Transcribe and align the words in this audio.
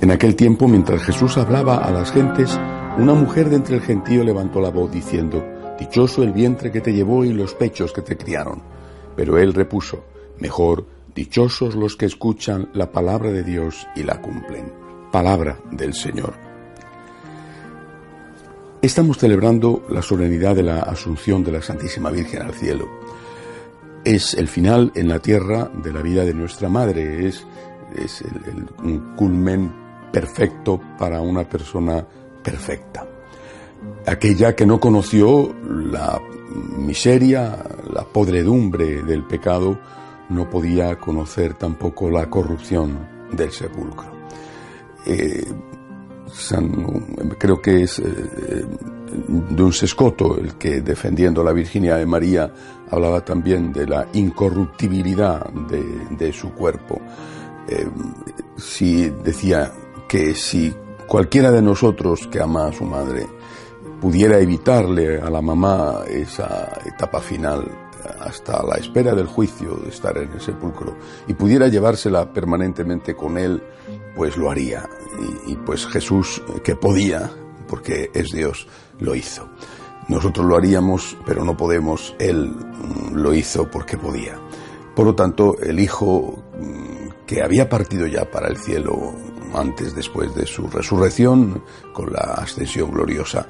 En 0.00 0.10
aquel 0.10 0.34
tiempo, 0.34 0.66
mientras 0.66 1.02
Jesús 1.02 1.36
hablaba 1.36 1.76
a 1.76 1.90
las 1.90 2.10
gentes, 2.12 2.58
una 2.98 3.14
mujer 3.14 3.50
de 3.50 3.56
entre 3.56 3.76
el 3.76 3.82
gentío 3.82 4.24
levantó 4.24 4.60
la 4.60 4.70
voz 4.70 4.90
diciendo, 4.90 5.44
Dichoso 5.78 6.22
el 6.22 6.32
vientre 6.32 6.70
que 6.70 6.80
te 6.80 6.92
llevó 6.92 7.24
y 7.24 7.32
los 7.32 7.54
pechos 7.54 7.92
que 7.92 8.02
te 8.02 8.16
criaron. 8.16 8.62
Pero 9.16 9.38
él 9.38 9.52
repuso, 9.54 10.04
Mejor, 10.38 10.86
dichosos 11.14 11.74
los 11.74 11.96
que 11.96 12.06
escuchan 12.06 12.70
la 12.72 12.90
palabra 12.90 13.30
de 13.30 13.42
Dios 13.42 13.86
y 13.94 14.02
la 14.02 14.20
cumplen. 14.20 14.72
Palabra 15.12 15.58
del 15.70 15.92
Señor. 15.92 16.34
Estamos 18.80 19.18
celebrando 19.18 19.84
la 19.90 20.00
solemnidad 20.00 20.56
de 20.56 20.62
la 20.62 20.80
Asunción 20.80 21.44
de 21.44 21.52
la 21.52 21.60
Santísima 21.60 22.10
Virgen 22.10 22.40
al 22.40 22.54
cielo. 22.54 22.88
Es 24.02 24.32
el 24.32 24.48
final 24.48 24.90
en 24.94 25.08
la 25.08 25.18
tierra 25.18 25.70
de 25.82 25.92
la 25.92 26.00
vida 26.00 26.24
de 26.24 26.32
nuestra 26.32 26.70
Madre, 26.70 27.28
es, 27.28 27.46
el, 28.22 29.04
culmen 29.16 29.70
perfecto 30.12 30.80
para 30.98 31.20
una 31.20 31.48
persona 31.48 32.06
perfecta. 32.42 33.06
Aquella 34.06 34.54
que 34.54 34.66
no 34.66 34.80
conoció 34.80 35.54
la 35.64 36.20
miseria, 36.76 37.64
la 37.92 38.04
podredumbre 38.04 39.02
del 39.02 39.24
pecado, 39.24 39.78
no 40.30 40.48
podía 40.48 40.96
conocer 40.96 41.54
tampoco 41.54 42.10
la 42.10 42.28
corrupción 42.28 42.98
del 43.32 43.50
sepulcro. 43.50 44.10
Eh, 45.06 45.44
creo 47.38 47.60
que 47.60 47.82
es 47.82 47.98
eh, 47.98 48.64
un 49.58 49.72
sescoto 49.72 50.38
el 50.38 50.54
que 50.54 50.80
defendiendo 50.80 51.42
la 51.42 51.52
Virginia 51.52 51.96
de 51.96 52.06
María 52.06 52.52
hablaba 52.90 53.24
también 53.24 53.72
de 53.72 53.86
la 53.86 54.06
incorruptibilidad 54.12 55.48
de, 55.50 56.32
su 56.32 56.52
cuerpo. 56.52 57.00
Eh, 57.68 57.88
si 58.56 59.10
decía 59.24 59.72
que 60.10 60.34
si 60.34 60.74
cualquiera 61.06 61.52
de 61.52 61.62
nosotros 61.62 62.26
que 62.26 62.40
ama 62.40 62.66
a 62.66 62.72
su 62.72 62.82
madre 62.82 63.28
pudiera 64.00 64.40
evitarle 64.40 65.20
a 65.20 65.30
la 65.30 65.40
mamá 65.40 66.00
esa 66.08 66.80
etapa 66.84 67.20
final 67.20 67.70
hasta 68.18 68.60
la 68.66 68.74
espera 68.74 69.14
del 69.14 69.28
juicio 69.28 69.76
de 69.76 69.90
estar 69.90 70.18
en 70.18 70.32
el 70.32 70.40
sepulcro 70.40 70.96
y 71.28 71.34
pudiera 71.34 71.68
llevársela 71.68 72.32
permanentemente 72.32 73.14
con 73.14 73.38
él, 73.38 73.62
pues 74.16 74.36
lo 74.36 74.50
haría. 74.50 74.88
Y, 75.46 75.54
pues 75.54 75.86
Jesús, 75.86 76.42
que 76.64 76.74
podía, 76.74 77.30
porque 77.68 78.10
es 78.12 78.32
Dios, 78.32 78.66
lo 78.98 79.14
hizo. 79.14 79.48
Nosotros 80.08 80.44
lo 80.44 80.56
haríamos, 80.56 81.16
pero 81.24 81.44
no 81.44 81.56
podemos. 81.56 82.16
Él 82.18 82.48
mm, 82.48 83.14
lo 83.14 83.32
hizo 83.32 83.70
porque 83.70 83.96
podía. 83.96 84.40
Por 84.96 85.06
lo 85.06 85.14
tanto, 85.14 85.56
el 85.60 85.78
Hijo 85.78 86.42
mm, 86.58 87.26
que 87.26 87.42
había 87.42 87.68
partido 87.68 88.08
ya 88.08 88.28
para 88.28 88.48
el 88.48 88.56
cielo 88.56 89.14
antes, 89.54 89.94
después 89.94 90.34
de 90.34 90.46
su 90.46 90.68
resurrección, 90.68 91.62
con 91.92 92.12
la 92.12 92.34
ascensión 92.38 92.90
gloriosa, 92.90 93.46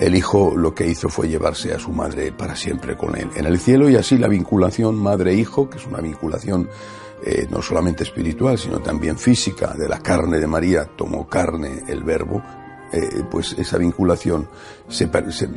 el 0.00 0.14
Hijo 0.14 0.54
lo 0.56 0.74
que 0.74 0.86
hizo 0.86 1.08
fue 1.08 1.28
llevarse 1.28 1.72
a 1.72 1.78
su 1.78 1.90
madre 1.90 2.32
para 2.32 2.56
siempre 2.56 2.96
con 2.96 3.16
él 3.16 3.28
en 3.36 3.46
el 3.46 3.58
cielo 3.58 3.88
y 3.88 3.96
así 3.96 4.16
la 4.18 4.28
vinculación 4.28 4.96
madre-hijo, 4.96 5.68
que 5.68 5.78
es 5.78 5.86
una 5.86 6.00
vinculación 6.00 6.68
eh, 7.24 7.46
no 7.50 7.62
solamente 7.62 8.02
espiritual, 8.02 8.58
sino 8.58 8.80
también 8.80 9.16
física, 9.16 9.74
de 9.74 9.88
la 9.88 10.00
carne 10.00 10.40
de 10.40 10.46
María, 10.46 10.84
tomó 10.96 11.28
carne 11.28 11.84
el 11.86 12.02
verbo, 12.02 12.42
eh, 12.92 13.22
pues 13.30 13.54
esa 13.58 13.78
vinculación 13.78 14.48
se, 14.88 15.08
se, 15.30 15.48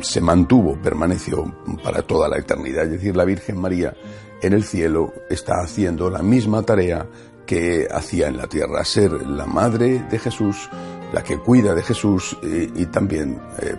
se 0.00 0.20
mantuvo, 0.20 0.80
permaneció 0.80 1.54
para 1.84 2.02
toda 2.02 2.28
la 2.28 2.38
eternidad. 2.38 2.84
Es 2.84 2.92
decir, 2.92 3.16
la 3.16 3.24
Virgen 3.24 3.58
María 3.58 3.94
en 4.40 4.54
el 4.54 4.64
cielo 4.64 5.12
está 5.28 5.60
haciendo 5.62 6.08
la 6.08 6.22
misma 6.22 6.62
tarea 6.62 7.06
que 7.50 7.88
hacía 7.90 8.28
en 8.28 8.36
la 8.36 8.46
tierra, 8.46 8.84
ser 8.84 9.10
la 9.26 9.44
madre 9.44 10.06
de 10.08 10.20
Jesús, 10.20 10.70
la 11.12 11.24
que 11.24 11.36
cuida 11.38 11.74
de 11.74 11.82
Jesús 11.82 12.38
y, 12.44 12.86
también 12.86 13.40
eh, 13.58 13.74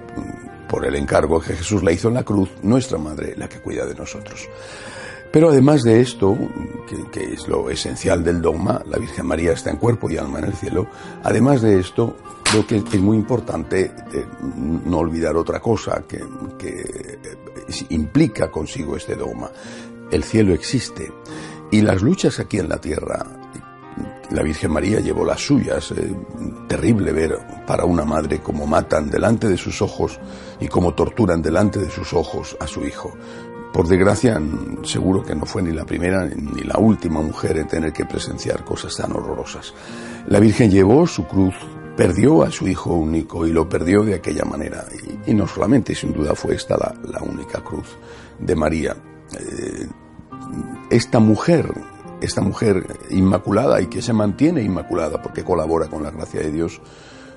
por 0.68 0.86
el 0.86 0.94
encargo 0.96 1.40
que 1.40 1.54
Jesús 1.54 1.82
le 1.82 1.94
hizo 1.94 2.09
en 2.09 2.16
la 2.16 2.24
cruz, 2.24 2.50
nuestra 2.64 2.98
madre, 2.98 3.34
la 3.38 3.48
que 3.48 3.62
cuida 3.62 3.86
de 3.86 3.96
nosotros. 3.96 4.50
Pero 5.32 5.52
además 5.52 5.84
de 5.84 6.02
esto, 6.02 6.38
que, 7.14 7.34
es 7.34 7.48
lo 7.48 7.70
esencial 7.70 8.26
del 8.26 8.42
dogma, 8.42 8.84
la 8.90 8.98
Virgen 8.98 9.26
María 9.26 9.54
está 9.54 9.70
en 9.70 9.78
cuerpo 9.78 10.09
y 10.09 10.18
alma 10.18 10.40
en 10.40 10.46
el 10.48 10.53
cielo, 10.53 10.88
además 11.24 11.62
de 11.62 11.80
esto, 11.80 12.18
creo 12.44 12.68
que 12.68 12.76
es 12.76 13.00
muy 13.00 13.16
importante 13.16 13.90
eh, 14.12 14.26
no 14.86 14.98
olvidar 14.98 15.38
otra 15.38 15.62
cosa 15.62 16.03
que, 16.06 16.20
que 16.59 17.18
implica 17.88 18.52
consigo 18.52 18.98
este 18.98 19.16
dogma. 19.16 19.50
El 20.12 20.26
cielo 20.26 20.53
existe 20.53 21.09
y 21.72 21.80
las 21.80 22.02
luchas 22.02 22.38
aquí 22.42 22.59
en 22.59 22.68
la 22.68 22.82
tierra 22.82 23.26
la 24.31 24.44
Virgen 24.44 24.72
María 24.72 25.00
llevó 25.00 25.25
las 25.25 25.42
suyas. 25.42 25.92
Eh, 25.92 26.16
terrible 26.68 27.12
ver 27.12 27.38
para 27.68 27.86
una 27.86 28.06
madre 28.06 28.40
cómo 28.40 28.66
matan 28.66 29.09
delante 29.09 29.47
de 29.47 29.58
sus 29.58 29.81
ojos 29.81 30.19
y 30.59 30.68
cómo 30.68 30.94
torturan 30.94 31.42
delante 31.42 31.80
de 31.80 31.90
sus 31.90 32.14
ojos 32.14 32.56
a 32.59 32.68
su 32.68 32.86
hijo. 32.86 33.14
Por 33.74 33.88
desgracia, 33.88 34.41
seguro 34.84 35.24
que 35.24 35.34
no 35.34 35.46
fue 35.46 35.62
ni 35.62 35.72
la 35.72 35.86
primera 35.86 36.25
ni 36.25 36.62
la 36.64 36.78
última 36.78 37.22
mujer 37.22 37.58
en 37.58 37.68
tener 37.68 37.94
que 37.94 38.06
presenciar 38.06 38.66
cosas 38.66 38.96
tan 38.96 39.14
horrorosas. 39.14 39.74
La 40.28 40.40
Virgen 40.40 40.70
llevó 40.70 41.08
su 41.08 41.25
cruz, 41.25 41.56
perdió 41.96 42.44
a 42.44 42.52
su 42.52 42.68
hijo 42.68 42.94
único 42.94 43.47
y 43.47 43.52
lo 43.52 43.70
perdió 43.70 44.03
de 44.03 44.16
aquella 44.16 44.44
manera. 44.44 44.86
Y, 45.25 45.34
no 45.34 45.47
solamente, 45.47 45.96
sin 45.96 46.12
duda, 46.12 46.36
fue 46.36 46.56
esta 46.56 46.78
la, 46.78 47.22
única 47.22 47.64
cruz 47.64 47.97
de 48.40 48.56
María. 48.56 48.96
Eh, 49.40 49.88
esta 50.90 51.20
mujer 51.20 51.74
esta 52.22 52.42
mujer 52.42 53.00
inmaculada 53.09 53.82
y 53.82 53.88
que 53.88 54.02
se 54.02 54.14
mantiene 54.14 54.62
inmaculada 54.62 55.22
porque 55.22 55.44
colabora 55.44 55.88
con 55.88 56.04
la 56.04 56.12
gracia 56.12 56.42
de 56.42 56.52
Dios, 56.52 56.82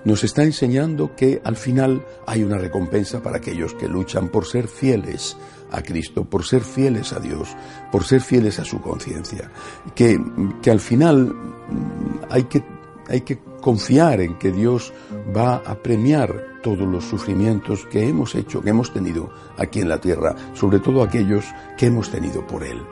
nos 0.05 0.22
está 0.22 0.45
enseñando 0.45 1.17
que 1.17 1.41
al 1.45 1.56
final 1.56 2.05
hay 2.27 2.43
una 2.43 2.59
recompensa 2.59 3.22
para 3.22 3.39
aquellos 3.39 3.75
que 3.75 3.89
luchan 3.89 4.28
por 4.28 4.45
ser 4.45 4.69
fieles 4.69 5.37
a 5.71 5.83
Cristo, 5.83 6.25
por 6.25 6.45
ser 6.45 6.62
fieles 6.62 7.12
a 7.12 7.21
Dios, 7.21 7.56
por 7.91 8.05
ser 8.05 8.21
fieles 8.21 8.59
a 8.59 8.65
su 8.65 8.81
conciencia. 8.81 9.50
Que, 9.95 10.21
que 10.62 10.71
al 10.71 10.81
final 10.81 11.28
mm, 11.28 12.27
hay 12.31 12.45
que, 12.45 12.62
hay 13.09 13.22
que 13.22 13.39
confiar 13.61 14.21
en 14.21 14.39
que 14.39 14.53
Dios 14.53 14.93
va 15.34 15.56
a 15.56 15.75
premiar 15.83 16.55
todos 16.62 16.87
los 16.89 17.05
sufrimientos 17.05 17.87
que 17.87 18.09
hemos 18.09 18.34
hecho, 18.34 18.62
que 18.62 18.71
hemos 18.71 18.93
tenido 18.93 19.31
aquí 19.59 19.81
en 19.81 19.89
la 19.89 20.01
tierra, 20.01 20.34
sobre 20.55 20.81
todo 20.81 21.03
aquellos 21.03 21.45
que 21.77 21.87
hemos 21.87 22.11
tenido 22.11 22.47
por 22.47 22.65
Él. 22.65 22.83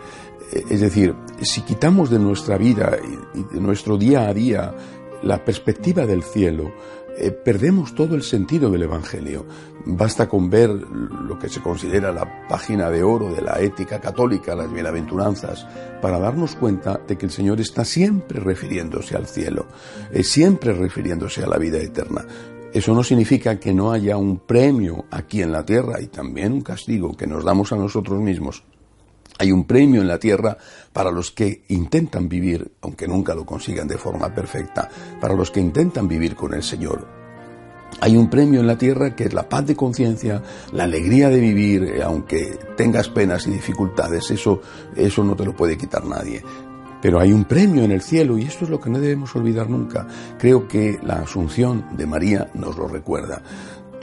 Es 0.53 0.81
decir, 0.81 1.15
si 1.41 1.63
quitamos 1.63 2.11
de 2.11 2.19
nuestra 2.19 2.59
vida 2.59 2.99
y 3.35 3.55
de 3.55 3.61
nuestro 3.61 3.97
día 3.97 4.29
a 4.29 4.35
día 4.35 4.75
la 5.23 5.43
perspectiva 5.45 6.05
del 6.05 6.23
cielo, 6.23 6.73
eh, 7.17 7.31
perdemos 7.31 7.95
todo 7.95 8.15
el 8.15 8.23
sentido 8.23 8.71
del 8.71 8.83
Evangelio. 8.83 9.47
Basta 9.85 10.29
con 10.29 10.51
ver 10.51 10.71
lo 10.71 11.39
que 11.39 11.49
se 11.49 11.61
considera 11.61 12.13
la 12.13 12.49
página 12.49 12.91
de 12.91 13.03
oro 13.03 13.33
de 13.33 13.43
la 13.43 13.61
ética 13.61 14.01
católica, 14.01 14.55
las 14.55 14.73
bienaventuranzas, 14.73 15.67
para 16.01 16.19
darnos 16.19 16.55
cuenta 16.57 17.01
de 17.07 17.17
que 17.17 17.27
el 17.27 17.33
Señor 17.33 17.61
está 17.61 17.85
siempre 17.85 18.41
refiriéndose 18.41 19.17
al 19.17 19.27
cielo, 19.27 19.67
eh, 20.11 20.23
siempre 20.23 20.73
refiriéndose 20.73 21.43
a 21.43 21.49
la 21.49 21.59
vida 21.59 21.79
eterna. 21.79 22.27
Eso 22.73 22.95
no 22.95 23.05
significa 23.05 23.61
que 23.61 23.75
no 23.75 23.93
haya 23.93 24.17
un 24.17 24.39
premio 24.39 25.05
aquí 25.11 25.43
en 25.43 25.53
la 25.53 25.65
tierra 25.65 26.01
y 26.01 26.07
también 26.07 26.53
un 26.53 26.63
castigo 26.63 27.15
que 27.15 27.27
nos 27.27 27.45
damos 27.45 27.73
a 27.73 27.77
nosotros 27.77 28.21
mismos 28.21 28.65
hay 29.43 29.51
un 29.51 29.65
premio 29.65 30.01
en 30.01 30.07
la 30.07 30.21
tierra 30.21 30.57
para 30.93 31.11
los 31.11 31.33
que 31.33 31.65
intentan 31.69 32.29
vivir, 32.29 32.75
aunque 32.81 33.09
nunca 33.09 33.35
lo 33.35 33.45
consigan 33.45 33.89
de 33.89 33.99
forma 33.99 34.33
perfecta, 34.33 34.89
para 35.21 35.35
los 35.35 35.51
que 35.51 35.59
intentan 35.59 36.07
vivir 36.07 36.37
con 36.37 36.55
el 36.55 36.63
Señor. 36.63 37.09
Hay 38.01 38.17
un 38.17 38.31
premio 38.31 38.61
en 38.61 38.69
la 38.69 38.79
tierra 38.79 39.17
que 39.17 39.25
es 39.25 39.35
la 39.35 39.49
paz 39.49 39.67
de 39.67 39.75
conciencia, 39.75 40.41
la 40.73 40.85
alegría 40.85 41.29
de 41.29 41.41
vivir, 41.41 41.83
eh, 41.83 42.03
aunque 42.05 42.57
tengas 42.77 43.09
penas 43.09 43.49
y 43.49 43.51
dificultades, 43.51 44.31
eso, 44.31 44.61
eso 44.95 45.25
no 45.25 45.35
te 45.35 45.45
lo 45.45 45.57
puede 45.57 45.77
quitar 45.77 46.05
nadie. 46.05 46.41
Pero 47.03 47.19
hay 47.19 47.33
un 47.33 47.45
premio 47.45 47.83
en 47.83 47.91
el 47.91 48.01
cielo 48.01 48.39
y 48.39 48.45
esto 48.45 48.65
es 48.65 48.71
lo 48.71 48.79
que 48.79 48.91
no 48.91 49.01
debemos 49.01 49.35
olvidar 49.35 49.69
nunca. 49.69 50.07
Creo 50.39 50.69
que 50.69 51.01
la 51.03 51.15
asunción 51.15 51.97
de 51.97 52.07
María 52.07 52.49
nos 52.55 52.79
lo 52.79 52.87
recuerda 52.87 53.43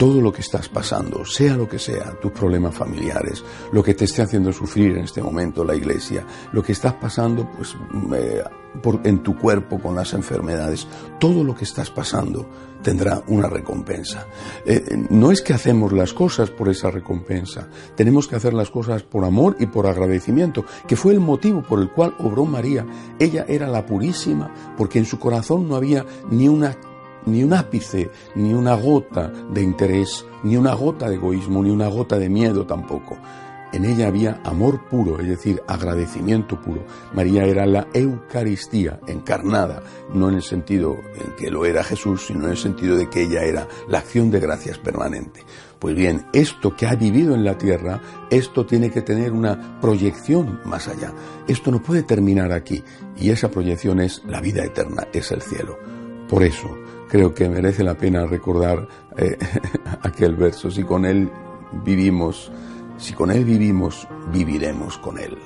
todo 0.00 0.22
lo 0.22 0.32
que 0.32 0.40
estás 0.40 0.66
pasando, 0.66 1.26
sea 1.26 1.58
lo 1.58 1.68
que 1.68 1.78
sea, 1.78 2.18
tus 2.22 2.32
problemas 2.32 2.74
familiares, 2.74 3.44
lo 3.70 3.82
que 3.82 3.92
te 3.92 4.06
esté 4.06 4.22
haciendo 4.22 4.50
sufrir 4.50 4.96
en 4.96 5.04
este 5.04 5.22
momento 5.22 5.62
la 5.62 5.74
iglesia, 5.76 6.24
lo 6.52 6.62
que 6.62 6.72
estás 6.72 6.94
pasando 6.94 7.46
pues 7.50 7.76
eh, 8.14 8.42
por, 8.82 9.02
en 9.04 9.22
tu 9.22 9.36
cuerpo 9.36 9.78
con 9.78 9.94
las 9.94 10.14
enfermedades, 10.14 10.88
todo 11.18 11.44
lo 11.44 11.54
que 11.54 11.64
estás 11.64 11.90
pasando 11.90 12.48
tendrá 12.82 13.22
una 13.26 13.50
recompensa. 13.50 14.26
Eh, 14.64 14.82
no 15.10 15.32
es 15.32 15.42
que 15.42 15.52
hacemos 15.52 15.92
las 15.92 16.14
cosas 16.14 16.48
por 16.48 16.70
esa 16.70 16.90
recompensa, 16.90 17.68
tenemos 17.94 18.26
que 18.26 18.36
hacer 18.36 18.54
las 18.54 18.70
cosas 18.70 19.02
por 19.02 19.26
amor 19.26 19.56
y 19.60 19.66
por 19.66 19.86
agradecimiento, 19.86 20.64
que 20.86 20.96
fue 20.96 21.12
el 21.12 21.20
motivo 21.20 21.60
por 21.60 21.78
el 21.78 21.90
cual 21.90 22.14
obró 22.20 22.46
María. 22.46 22.86
Ella 23.18 23.44
era 23.46 23.68
la 23.68 23.84
purísima, 23.84 24.50
porque 24.78 24.98
en 24.98 25.04
su 25.04 25.18
corazón 25.18 25.68
no 25.68 25.76
había 25.76 26.06
ni 26.30 26.48
una 26.48 26.74
ni 27.26 27.42
un 27.42 27.52
ápice, 27.52 28.10
ni 28.34 28.52
una 28.54 28.74
gota 28.74 29.28
de 29.28 29.62
interés, 29.62 30.24
ni 30.42 30.56
una 30.56 30.74
gota 30.74 31.08
de 31.08 31.16
egoísmo, 31.16 31.62
ni 31.62 31.70
una 31.70 31.88
gota 31.88 32.18
de 32.18 32.28
miedo 32.28 32.66
tampoco. 32.66 33.16
En 33.72 33.84
ella 33.84 34.08
había 34.08 34.40
amor 34.44 34.88
puro, 34.88 35.20
es 35.20 35.28
decir, 35.28 35.62
agradecimiento 35.68 36.60
puro. 36.60 36.84
María 37.14 37.44
era 37.44 37.66
la 37.66 37.86
Eucaristía 37.94 38.98
encarnada, 39.06 39.82
no 40.12 40.28
en 40.28 40.36
el 40.36 40.42
sentido 40.42 40.96
en 41.14 41.36
que 41.36 41.50
lo 41.50 41.64
era 41.64 41.84
Jesús, 41.84 42.26
sino 42.26 42.46
en 42.46 42.50
el 42.50 42.56
sentido 42.56 42.96
de 42.96 43.08
que 43.08 43.22
ella 43.22 43.44
era 43.44 43.68
la 43.88 43.98
acción 43.98 44.30
de 44.30 44.40
gracias 44.40 44.78
permanente. 44.78 45.44
Pues 45.78 45.94
bien, 45.94 46.26
esto 46.32 46.74
que 46.74 46.86
ha 46.86 46.96
vivido 46.96 47.34
en 47.34 47.44
la 47.44 47.56
tierra, 47.56 48.00
esto 48.28 48.66
tiene 48.66 48.90
que 48.90 49.02
tener 49.02 49.32
una 49.32 49.80
proyección 49.80 50.60
más 50.64 50.88
allá. 50.88 51.12
Esto 51.46 51.70
no 51.70 51.80
puede 51.80 52.02
terminar 52.02 52.52
aquí. 52.52 52.82
Y 53.16 53.30
esa 53.30 53.50
proyección 53.50 54.00
es 54.00 54.22
la 54.26 54.40
vida 54.40 54.64
eterna, 54.64 55.06
es 55.12 55.30
el 55.30 55.42
cielo. 55.42 55.99
Por 56.30 56.44
eso, 56.44 56.78
creo 57.08 57.34
que 57.34 57.48
merece 57.48 57.82
la 57.82 57.94
pena 57.94 58.24
recordar 58.24 58.86
eh, 59.16 59.36
aquel 60.02 60.36
verso, 60.36 60.70
si 60.70 60.84
con 60.84 61.04
él 61.04 61.28
vivimos, 61.84 62.52
si 62.98 63.12
con 63.14 63.32
él 63.32 63.44
vivimos, 63.44 64.06
viviremos 64.32 64.96
con 64.98 65.18
él. 65.18 65.36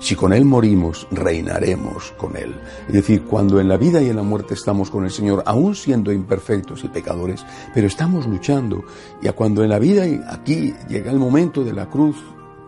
Si 0.00 0.16
con 0.16 0.32
Él 0.32 0.44
morimos, 0.44 1.06
reinaremos 1.12 2.10
con 2.16 2.36
Él. 2.36 2.56
Es 2.88 2.92
decir, 2.92 3.22
cuando 3.22 3.60
en 3.60 3.68
la 3.68 3.76
vida 3.76 4.02
y 4.02 4.08
en 4.08 4.16
la 4.16 4.24
muerte 4.24 4.54
estamos 4.54 4.90
con 4.90 5.04
el 5.04 5.12
Señor, 5.12 5.44
aún 5.46 5.76
siendo 5.76 6.10
imperfectos 6.10 6.82
y 6.82 6.88
pecadores, 6.88 7.46
pero 7.72 7.86
estamos 7.86 8.26
luchando. 8.26 8.82
Y 9.22 9.28
cuando 9.28 9.62
en 9.62 9.70
la 9.70 9.78
vida 9.78 10.04
y 10.04 10.20
aquí 10.28 10.74
llega 10.88 11.12
el 11.12 11.20
momento 11.20 11.62
de 11.62 11.72
la 11.72 11.88
cruz, 11.88 12.16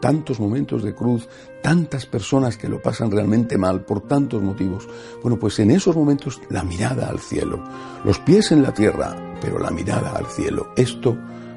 tantos 0.05 0.39
momentos 0.39 0.83
de 0.83 0.95
cruz, 0.95 1.27
tantas 1.63 2.05
personas 2.05 2.59
que 2.59 2.69
lo 2.69 2.83
pasan 2.83 3.11
realmente 3.11 3.57
mal 3.57 3.87
por 3.87 4.03
tantos 4.03 4.43
motivos. 4.43 4.87
Bueno, 5.23 5.39
pues 5.39 5.59
en 5.61 5.71
esos 5.71 5.97
momentos 5.97 6.43
la 6.51 6.63
mirada 6.63 7.09
al 7.09 7.21
cielo, 7.21 7.65
los 8.05 8.19
pies 8.19 8.53
en 8.53 8.63
la 8.63 8.75
tierra, 8.75 9.17
pero 9.41 9.59
la 9.59 9.71
mirada 9.71 10.11
al 10.11 10.27
cielo. 10.27 10.75
Esto, 10.77 11.17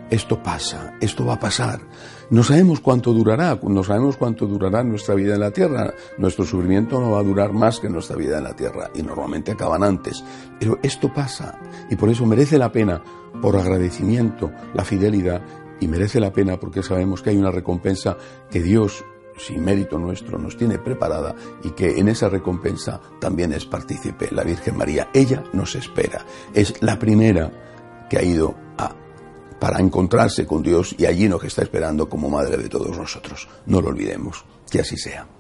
esto 0.10 0.42
pasa, 0.42 0.94
esto 1.02 1.26
va 1.26 1.34
a 1.34 1.40
pasar. 1.42 1.82
No 2.30 2.42
sabemos 2.42 2.80
cuánto 2.80 3.12
durará, 3.12 3.60
no 3.62 3.84
sabemos 3.84 4.16
cuánto 4.16 4.48
durará 4.48 4.82
nuestra 4.82 5.14
vida 5.14 5.34
en 5.34 5.42
la 5.42 5.52
tierra. 5.52 5.94
Nuestro 6.18 6.46
sufrimiento 6.46 7.02
no 7.02 7.12
va 7.12 7.20
a 7.20 7.24
durar 7.24 7.52
más 7.52 7.82
que 7.82 7.90
nuestra 7.90 8.16
vida 8.16 8.38
en 8.38 8.46
la 8.46 8.56
tierra 8.56 8.90
y 8.96 9.04
normalmente 9.04 9.52
acaban 9.52 9.84
antes. 9.84 10.24
Pero 10.58 10.80
esto 10.82 11.14
pasa 11.14 11.60
y 11.90 11.98
por 11.98 12.08
eso 12.08 12.26
merece 12.26 12.58
la 12.58 12.72
pena, 12.72 13.04
por 13.42 13.58
agradecimiento, 13.58 14.50
la 14.74 14.86
fidelidad 14.86 15.42
y 15.80 15.88
merece 15.88 16.20
la 16.20 16.32
pena 16.32 16.60
porque 16.60 16.84
sabemos 16.84 17.22
que 17.22 17.32
hay 17.32 17.38
una 17.38 17.52
recompensa 17.52 18.18
que 18.50 18.62
Dios, 18.62 19.04
sin 19.38 19.64
mérito 19.64 19.98
nuestro, 19.98 20.38
nos 20.38 20.58
tiene 20.58 20.80
preparada 20.80 21.36
y 21.64 21.72
que 21.72 22.00
en 22.00 22.08
esa 22.08 22.30
recompensa 22.30 23.00
también 23.20 23.54
es 23.54 23.66
partícipe 23.66 24.30
la 24.32 24.44
Virgen 24.44 24.78
María. 24.78 25.10
Ella 25.14 25.44
nos 25.54 25.76
espera. 25.76 26.26
Es 26.54 26.82
la 26.82 26.98
primera 26.98 28.06
que 28.10 28.18
ha 28.18 28.24
ido 28.24 28.56
a, 28.78 28.96
para 29.60 29.80
encontrarse 29.80 30.46
con 30.46 30.64
Dios 30.64 30.96
y 30.98 31.06
allí 31.06 31.30
nos 31.30 31.44
está 31.44 31.62
esperando 31.62 32.10
como 32.10 32.30
Madre 32.30 32.58
de 32.58 32.70
todos 32.70 32.98
nosotros. 32.98 33.48
No 33.66 33.82
lo 33.82 33.90
olvidemos. 33.90 34.46
Que 34.70 34.82
así 34.82 34.98
sea. 34.98 35.37